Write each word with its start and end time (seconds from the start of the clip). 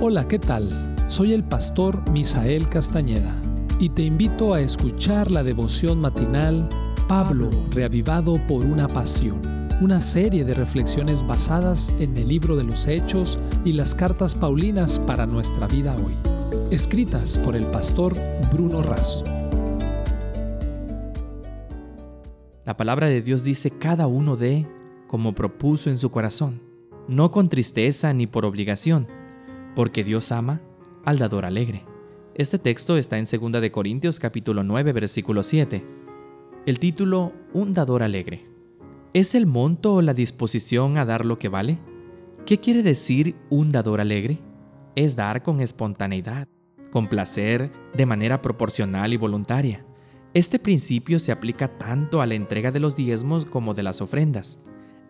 Hola, 0.00 0.28
¿qué 0.28 0.38
tal? 0.38 0.96
Soy 1.06 1.32
el 1.32 1.44
pastor 1.44 2.10
Misael 2.10 2.68
Castañeda 2.68 3.40
y 3.78 3.88
te 3.88 4.02
invito 4.02 4.52
a 4.52 4.60
escuchar 4.60 5.30
la 5.30 5.42
devoción 5.42 6.00
matinal 6.00 6.68
Pablo, 7.08 7.48
reavivado 7.70 8.38
por 8.48 8.64
una 8.66 8.88
pasión, 8.88 9.40
una 9.80 10.00
serie 10.00 10.44
de 10.44 10.54
reflexiones 10.54 11.26
basadas 11.26 11.90
en 12.00 12.16
el 12.16 12.28
libro 12.28 12.56
de 12.56 12.64
los 12.64 12.86
Hechos 12.86 13.38
y 13.64 13.72
las 13.72 13.94
cartas 13.94 14.34
Paulinas 14.34 14.98
para 14.98 15.26
nuestra 15.26 15.68
vida 15.68 15.96
hoy, 15.96 16.14
escritas 16.70 17.38
por 17.38 17.56
el 17.56 17.64
pastor 17.66 18.14
Bruno 18.52 18.82
Razo. 18.82 19.24
La 22.64 22.76
palabra 22.76 23.08
de 23.08 23.22
Dios 23.22 23.44
dice 23.44 23.70
cada 23.70 24.06
uno 24.06 24.36
de 24.36 24.66
como 25.06 25.34
propuso 25.34 25.88
en 25.88 25.98
su 25.98 26.10
corazón, 26.10 26.60
no 27.06 27.30
con 27.30 27.48
tristeza 27.48 28.12
ni 28.12 28.26
por 28.26 28.44
obligación, 28.44 29.06
porque 29.74 30.04
Dios 30.04 30.32
ama 30.32 30.60
al 31.04 31.18
dador 31.18 31.44
alegre. 31.44 31.84
Este 32.34 32.58
texto 32.58 32.96
está 32.96 33.18
en 33.18 33.24
2 33.24 33.60
de 33.60 33.70
Corintios 33.70 34.18
capítulo 34.18 34.62
9 34.62 34.92
versículo 34.92 35.42
7. 35.42 35.84
El 36.66 36.78
título 36.78 37.32
Un 37.52 37.74
dador 37.74 38.02
alegre. 38.02 38.46
¿Es 39.12 39.34
el 39.34 39.46
monto 39.46 39.94
o 39.94 40.02
la 40.02 40.14
disposición 40.14 40.98
a 40.98 41.04
dar 41.04 41.24
lo 41.24 41.38
que 41.38 41.48
vale? 41.48 41.78
¿Qué 42.46 42.58
quiere 42.58 42.82
decir 42.82 43.36
un 43.50 43.70
dador 43.70 44.00
alegre? 44.00 44.38
Es 44.96 45.16
dar 45.16 45.42
con 45.42 45.60
espontaneidad, 45.60 46.48
con 46.90 47.08
placer, 47.08 47.70
de 47.94 48.06
manera 48.06 48.42
proporcional 48.42 49.12
y 49.12 49.16
voluntaria. 49.16 49.84
Este 50.34 50.58
principio 50.58 51.20
se 51.20 51.30
aplica 51.30 51.78
tanto 51.78 52.20
a 52.20 52.26
la 52.26 52.34
entrega 52.34 52.72
de 52.72 52.80
los 52.80 52.96
diezmos 52.96 53.44
como 53.44 53.74
de 53.74 53.84
las 53.84 54.00
ofrendas. 54.00 54.60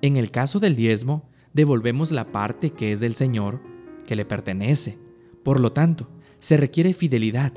En 0.02 0.16
el 0.16 0.30
caso 0.30 0.60
del 0.60 0.76
diezmo, 0.76 1.30
devolvemos 1.54 2.10
la 2.10 2.30
parte 2.30 2.70
que 2.70 2.92
es 2.92 3.00
del 3.00 3.14
Señor 3.14 3.60
que 4.06 4.16
le 4.16 4.24
pertenece. 4.24 4.98
Por 5.42 5.60
lo 5.60 5.72
tanto, 5.72 6.08
se 6.38 6.56
requiere 6.56 6.92
fidelidad. 6.92 7.52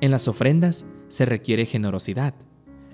En 0.00 0.10
las 0.10 0.28
ofrendas 0.28 0.86
se 1.08 1.24
requiere 1.24 1.66
generosidad. 1.66 2.34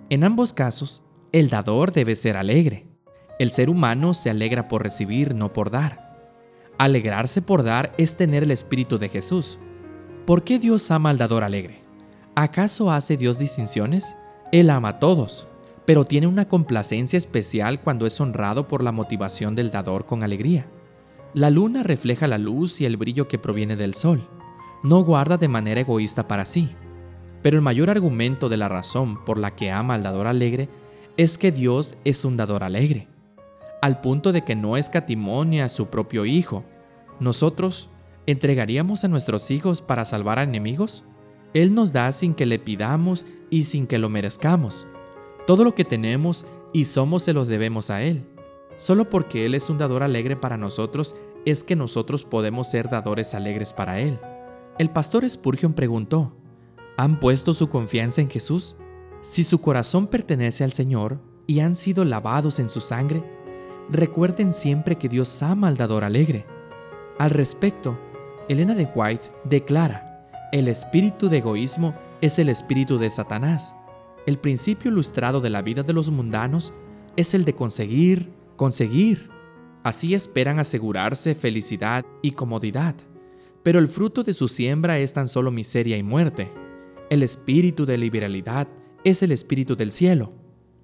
En 0.09 0.25
ambos 0.25 0.53
casos, 0.53 1.03
el 1.33 1.51
dador 1.51 1.93
debe 1.93 2.15
ser 2.15 2.37
alegre. 2.37 2.87
El 3.39 3.53
ser 3.53 3.71
humano 3.71 4.13
se 4.15 4.29
alegra 4.31 4.69
por 4.69 4.83
recibir, 4.83 5.35
no 5.35 5.53
por 5.53 5.71
dar. 5.71 6.11
Alegrarse 6.79 7.43
por 7.43 7.63
dar 7.63 7.93
es 7.97 8.17
tener 8.17 8.43
el 8.43 8.51
espíritu 8.51 8.99
de 8.99 9.09
Jesús. 9.09 9.59
¿Por 10.27 10.45
qué 10.45 10.59
Dios 10.59 10.91
ama 10.91 11.11
al 11.11 11.19
dador 11.19 11.45
alegre? 11.45 11.81
¿Acaso 12.35 12.91
hace 12.91 13.17
Dios 13.17 13.39
distinciones? 13.39 14.17
Él 14.53 14.71
ama 14.71 14.89
a 14.89 14.99
todos, 14.99 15.47
pero 15.85 16.05
tiene 16.05 16.27
una 16.27 16.49
complacencia 16.49 17.17
especial 17.17 17.81
cuando 17.81 18.07
es 18.07 18.21
honrado 18.21 18.69
por 18.69 18.83
la 18.83 18.93
motivación 18.93 19.55
del 19.55 19.71
dador 19.71 20.07
con 20.07 20.23
alegría. 20.23 20.67
La 21.33 21.49
luna 21.49 21.85
refleja 21.85 22.27
la 22.27 22.39
luz 22.39 22.81
y 22.81 22.87
el 22.87 22.97
brillo 22.97 23.29
que 23.29 23.39
proviene 23.39 23.77
del 23.77 23.95
sol. 23.95 24.29
No 24.83 25.05
guarda 25.05 25.37
de 25.37 25.47
manera 25.47 25.81
egoísta 25.81 26.27
para 26.27 26.45
sí. 26.45 26.71
Pero 27.41 27.57
el 27.57 27.63
mayor 27.63 27.89
argumento 27.89 28.49
de 28.49 28.57
la 28.57 28.69
razón 28.69 29.25
por 29.25 29.39
la 29.39 29.55
que 29.55 29.71
ama 29.71 29.95
al 29.95 30.03
dador 30.03 30.27
alegre 30.27 30.69
es 31.17 31.39
que 31.39 31.53
Dios 31.53 31.97
es 32.05 32.25
un 32.25 32.37
dador 32.37 32.65
alegre, 32.65 33.07
al 33.81 34.01
punto 34.01 34.33
de 34.33 34.43
que 34.43 34.57
no 34.57 34.77
escatimonia 34.77 35.67
a 35.67 35.69
su 35.69 35.87
propio 35.87 36.25
Hijo. 36.27 36.65
¿Nosotros 37.21 37.91
entregaríamos 38.27 39.05
a 39.05 39.09
nuestros 39.09 39.51
hijos 39.51 39.83
para 39.83 40.05
salvar 40.05 40.39
a 40.41 40.43
enemigos? 40.43 41.05
Él 41.55 41.75
nos 41.75 41.93
da 41.93 42.11
sin 42.11 42.35
que 42.35 42.47
le 42.47 42.59
pidamos 42.59 43.25
y 43.51 43.65
sin 43.65 43.87
que 43.87 43.99
lo 43.99 44.09
merezcamos. 44.09 44.87
Todo 45.47 45.63
lo 45.63 45.75
que 45.75 45.85
tenemos 45.85 46.45
y 46.73 46.87
somos 46.87 47.23
se 47.23 47.33
los 47.33 47.47
debemos 47.47 47.91
a 47.91 48.03
Él. 48.03 48.25
Solo 48.81 49.11
porque 49.11 49.45
Él 49.45 49.55
es 49.55 49.69
un 49.69 49.77
dador 49.77 50.03
alegre 50.03 50.37
para 50.37 50.57
nosotros 50.57 51.15
es 51.45 51.65
que 51.65 51.77
nosotros 51.77 52.25
podemos 52.25 52.71
ser 52.71 52.89
dadores 52.89 53.35
alegres 53.35 53.75
para 53.75 54.01
Él. 54.01 54.19
El 54.79 54.89
pastor 54.89 55.29
Spurgeon 55.29 55.75
preguntó, 55.75 56.33
¿han 56.97 57.21
puesto 57.21 57.53
su 57.53 57.69
confianza 57.69 58.23
en 58.23 58.31
Jesús? 58.31 58.77
Si 59.21 59.45
su 59.45 59.61
corazón 59.61 60.07
pertenece 60.07 60.65
al 60.65 60.73
Señor 60.73 61.21
y 61.47 61.61
han 61.61 61.75
sido 61.75 62.07
lavados 62.07 62.59
en 62.59 62.71
su 62.71 62.81
sangre, 62.81 63.23
recuerden 63.91 64.55
siempre 64.55 64.97
que 64.97 65.11
Dios 65.11 65.43
ama 65.43 65.69
al 65.69 65.77
dador 65.77 66.03
alegre. 66.03 66.47
Al 67.19 67.29
respecto, 67.29 68.01
Elena 68.49 68.75
de 68.75 68.89
White 68.95 69.27
declara, 69.45 70.27
el 70.53 70.69
espíritu 70.69 71.29
de 71.29 71.37
egoísmo 71.37 71.95
es 72.23 72.39
el 72.39 72.49
espíritu 72.49 72.97
de 72.97 73.11
Satanás. 73.11 73.75
El 74.25 74.39
principio 74.39 74.91
ilustrado 74.91 75.43
de 75.43 75.51
la 75.51 75.61
vida 75.61 75.83
de 75.83 75.93
los 75.93 76.11
mundanos 76.11 76.73
es 77.17 77.35
el 77.35 77.45
de 77.45 77.55
conseguir, 77.55 78.40
conseguir. 78.61 79.31
Así 79.85 80.13
esperan 80.13 80.59
asegurarse 80.59 81.35
felicidad 81.35 82.05
y 82.21 82.33
comodidad. 82.33 82.95
Pero 83.63 83.79
el 83.79 83.89
fruto 83.89 84.23
de 84.23 84.35
su 84.35 84.49
siembra 84.49 84.99
es 84.99 85.15
tan 85.15 85.29
solo 85.29 85.51
miseria 85.51 85.97
y 85.97 86.03
muerte. 86.03 86.53
El 87.09 87.23
espíritu 87.23 87.87
de 87.87 87.97
liberalidad 87.97 88.69
es 89.03 89.23
el 89.23 89.33
espíritu 89.33 89.77
del 89.77 89.93
cielo. 89.93 90.35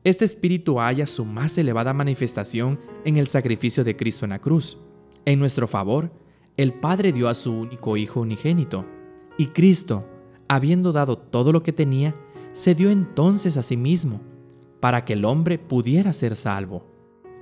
Este 0.04 0.24
espíritu 0.24 0.80
halla 0.80 1.06
su 1.06 1.26
más 1.26 1.58
elevada 1.58 1.92
manifestación 1.92 2.80
en 3.04 3.18
el 3.18 3.26
sacrificio 3.26 3.84
de 3.84 3.94
Cristo 3.94 4.24
en 4.24 4.30
la 4.30 4.38
cruz. 4.38 4.78
En 5.26 5.38
nuestro 5.38 5.68
favor, 5.68 6.10
el 6.56 6.72
Padre 6.72 7.12
dio 7.12 7.28
a 7.28 7.34
su 7.34 7.52
único 7.52 7.98
Hijo 7.98 8.22
unigénito. 8.22 8.86
Y 9.36 9.48
Cristo, 9.48 10.08
habiendo 10.48 10.92
dado 10.92 11.18
todo 11.18 11.52
lo 11.52 11.62
que 11.62 11.74
tenía, 11.74 12.14
se 12.52 12.74
dio 12.74 12.88
entonces 12.88 13.58
a 13.58 13.62
sí 13.62 13.76
mismo, 13.76 14.22
para 14.80 15.04
que 15.04 15.12
el 15.12 15.26
hombre 15.26 15.58
pudiera 15.58 16.14
ser 16.14 16.36
salvo 16.36 16.95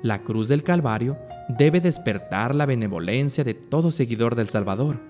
la 0.05 0.23
cruz 0.23 0.49
del 0.49 0.63
Calvario 0.63 1.17
debe 1.49 1.81
despertar 1.81 2.55
la 2.55 2.67
benevolencia 2.67 3.43
de 3.43 3.55
todo 3.55 3.91
seguidor 3.91 4.35
del 4.35 4.51
Salvador. 4.51 5.01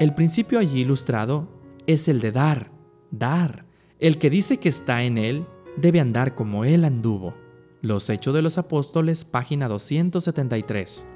El 0.00 0.14
principio 0.14 0.58
allí 0.58 0.80
ilustrado 0.80 1.48
es 1.86 2.08
el 2.08 2.20
de 2.20 2.32
dar, 2.32 2.72
dar. 3.12 3.66
El 4.00 4.18
que 4.18 4.28
dice 4.28 4.58
que 4.58 4.68
está 4.68 5.04
en 5.04 5.16
Él 5.16 5.46
debe 5.76 6.00
andar 6.00 6.34
como 6.34 6.64
Él 6.64 6.84
anduvo. 6.84 7.36
Los 7.82 8.10
Hechos 8.10 8.34
de 8.34 8.42
los 8.42 8.58
Apóstoles, 8.58 9.24
página 9.24 9.68
273. 9.68 11.06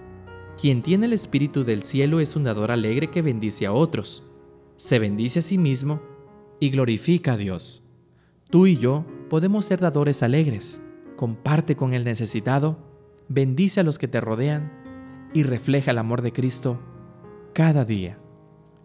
Quien 0.57 0.81
tiene 0.81 1.07
el 1.07 1.13
Espíritu 1.13 1.65
del 1.65 1.83
cielo 1.83 2.21
es 2.21 2.37
un 2.37 2.45
dador 2.45 2.71
alegre 2.71 3.09
que 3.09 3.23
bendice 3.23 3.67
a 3.67 3.73
otros, 3.73 4.23
se 4.77 5.01
bendice 5.01 5.41
a 5.41 5.43
sí 5.43 5.59
mismo 5.59 6.01
y 6.61 6.71
glorifica 6.71 7.33
a 7.33 7.37
Dios. 7.37 7.83
Tú 8.51 8.69
y 8.69 8.77
yo 8.77 9.05
podemos 9.29 9.65
ser 9.65 9.81
dadores 9.81 10.23
alegres. 10.23 10.81
Comparte 11.17 11.75
con 11.75 11.93
el 11.93 12.05
necesitado 12.05 12.90
bendice 13.31 13.81
a 13.81 13.85
los 13.85 13.99
que 13.99 14.09
te 14.09 14.21
rodean 14.21 14.73
y 15.33 15.45
refleja 15.45 15.93
el 15.93 15.99
amor 15.99 16.21
de 16.21 16.33
Cristo 16.33 16.81
cada 17.55 17.85
día. 17.85 18.19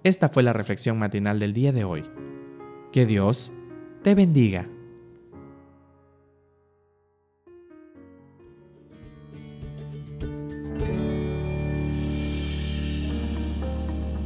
Esta 0.04 0.30
fue 0.30 0.44
la 0.44 0.54
reflexión 0.54 1.00
matinal 1.00 1.40
del 1.40 1.52
día 1.52 1.74
de 1.74 1.84
hoy. 1.84 2.04
Que 2.92 3.08
Dios 3.08 3.52
te 4.04 4.14
bendiga. 4.14 4.70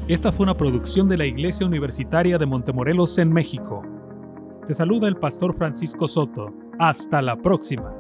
Esta 0.10 0.32
fue 0.34 0.44
una 0.44 0.58
producción 0.58 1.08
de 1.08 1.18
la 1.18 1.26
Iglesia 1.28 1.66
Universitaria 1.66 2.38
de 2.38 2.46
Montemorelos 2.46 3.18
en 3.20 3.32
México. 3.32 3.84
Te 4.68 4.74
saluda 4.74 5.08
el 5.08 5.16
pastor 5.16 5.56
Francisco 5.56 6.08
Soto. 6.08 6.54
Hasta 6.78 7.22
la 7.22 7.38
próxima. 7.38 7.99